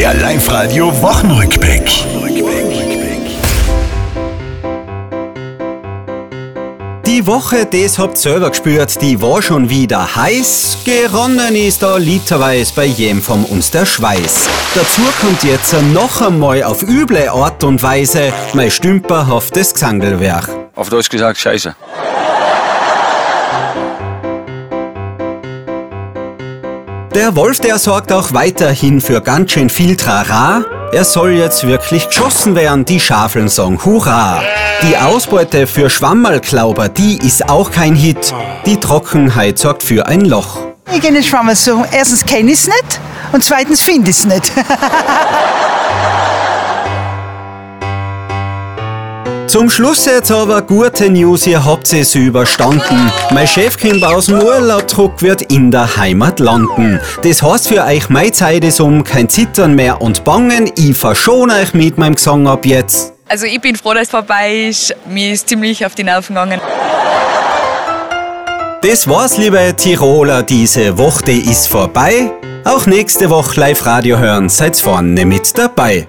Der 0.00 0.14
Live-Radio 0.14 0.86
Wochenrückblick. 1.02 1.82
Die 7.04 7.26
Woche, 7.26 7.66
das 7.66 7.98
habt 7.98 8.14
ihr 8.14 8.16
selber 8.16 8.48
gespürt, 8.48 9.02
die 9.02 9.20
war 9.20 9.42
schon 9.42 9.68
wieder 9.68 10.16
heiß. 10.16 10.78
Geronnen 10.86 11.54
ist 11.54 11.82
da 11.82 11.98
literweise 11.98 12.72
bei 12.74 12.86
jedem 12.86 13.20
von 13.20 13.44
uns 13.44 13.70
der 13.70 13.84
Schweiß. 13.84 14.48
Dazu 14.74 15.02
kommt 15.20 15.44
jetzt 15.44 15.74
noch 15.92 16.22
einmal 16.22 16.62
auf 16.62 16.82
üble 16.82 17.28
Art 17.28 17.62
und 17.62 17.82
Weise 17.82 18.32
mein 18.54 18.70
stümperhaftes 18.70 19.74
Gesangelwerk. 19.74 20.48
Auf 20.76 20.88
Deutsch 20.88 21.10
gesagt, 21.10 21.36
scheiße. 21.36 21.76
Der 27.14 27.34
Wolf, 27.34 27.58
der 27.58 27.76
sorgt 27.80 28.12
auch 28.12 28.32
weiterhin 28.34 29.00
für 29.00 29.20
ganz 29.20 29.50
schön 29.50 29.68
viel 29.68 29.96
Trara. 29.96 30.64
Er 30.92 31.04
soll 31.04 31.32
jetzt 31.32 31.66
wirklich 31.66 32.06
geschossen 32.06 32.54
werden, 32.54 32.84
die 32.84 33.00
Schafeln 33.00 33.48
sagen 33.48 33.84
Hurra! 33.84 34.40
Die 34.82 34.96
Ausbeute 34.96 35.66
für 35.66 35.90
Schwammerlklauber, 35.90 36.88
die 36.88 37.18
ist 37.18 37.48
auch 37.48 37.72
kein 37.72 37.96
Hit. 37.96 38.32
Die 38.64 38.76
Trockenheit 38.76 39.58
sorgt 39.58 39.82
für 39.82 40.06
ein 40.06 40.20
Loch. 40.20 40.58
Ich 40.92 41.00
gehe 41.00 41.12
nicht 41.12 41.28
Schwammerl 41.28 41.56
suchen. 41.56 41.84
Erstens 41.90 42.24
kenne 42.24 42.52
ich 42.52 42.60
es 42.60 42.66
nicht 42.68 43.00
und 43.32 43.42
zweitens 43.42 43.80
finde 43.80 44.10
ich 44.10 44.18
es 44.18 44.24
nicht. 44.26 44.52
Zum 49.50 49.68
Schluss 49.68 50.06
jetzt 50.06 50.30
aber 50.30 50.62
gute 50.62 51.10
News, 51.10 51.44
ihr 51.44 51.64
habt 51.64 51.92
es 51.92 52.14
überstanden. 52.14 53.10
Mein 53.32 53.48
Chefkind 53.48 54.04
aus 54.04 54.26
dem 54.26 54.38
Urlaubdruck 54.40 55.22
wird 55.22 55.42
in 55.42 55.72
der 55.72 55.96
Heimat 55.96 56.38
landen. 56.38 57.00
Das 57.24 57.42
heißt 57.42 57.66
für 57.66 57.82
euch, 57.84 58.08
meine 58.08 58.30
Zeit 58.30 58.62
ist 58.62 58.80
um, 58.80 59.02
kein 59.02 59.28
Zittern 59.28 59.74
mehr 59.74 60.00
und 60.00 60.22
Bangen. 60.22 60.70
Ich 60.76 60.96
verschone 60.96 61.54
euch 61.54 61.74
mit 61.74 61.98
meinem 61.98 62.14
Gesang 62.14 62.46
ab 62.46 62.64
jetzt. 62.64 63.12
Also 63.28 63.44
ich 63.46 63.60
bin 63.60 63.74
froh, 63.74 63.92
dass 63.92 64.04
es 64.04 64.10
vorbei 64.10 64.68
ist. 64.68 64.94
Mir 65.08 65.32
ist 65.32 65.48
ziemlich 65.48 65.84
auf 65.84 65.96
die 65.96 66.04
Nerven 66.04 66.36
gegangen. 66.36 66.60
Das 68.82 69.08
war's, 69.08 69.36
liebe 69.36 69.74
Tiroler, 69.76 70.44
diese 70.44 70.96
Woche 70.96 71.32
ist 71.32 71.66
vorbei. 71.66 72.30
Auch 72.64 72.86
nächste 72.86 73.28
Woche 73.30 73.58
Live-Radio 73.58 74.16
hören, 74.16 74.48
seid 74.48 74.76
vorne 74.76 75.26
mit 75.26 75.58
dabei. 75.58 76.06